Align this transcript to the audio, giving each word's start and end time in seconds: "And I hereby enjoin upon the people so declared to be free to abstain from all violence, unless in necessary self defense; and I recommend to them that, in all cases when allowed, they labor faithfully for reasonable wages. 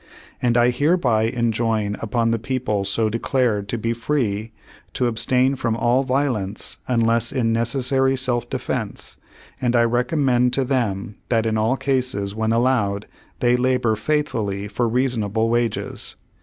"And 0.41 0.57
I 0.57 0.71
hereby 0.71 1.25
enjoin 1.25 1.95
upon 2.01 2.31
the 2.31 2.39
people 2.39 2.85
so 2.85 3.07
declared 3.07 3.69
to 3.69 3.77
be 3.77 3.93
free 3.93 4.51
to 4.93 5.05
abstain 5.05 5.55
from 5.55 5.77
all 5.77 6.01
violence, 6.01 6.77
unless 6.87 7.31
in 7.31 7.53
necessary 7.53 8.17
self 8.17 8.49
defense; 8.49 9.17
and 9.61 9.75
I 9.75 9.83
recommend 9.83 10.53
to 10.53 10.65
them 10.65 11.17
that, 11.29 11.45
in 11.45 11.55
all 11.55 11.77
cases 11.77 12.33
when 12.33 12.51
allowed, 12.51 13.05
they 13.41 13.55
labor 13.55 13.95
faithfully 13.95 14.67
for 14.67 14.89
reasonable 14.89 15.49
wages. 15.51 16.15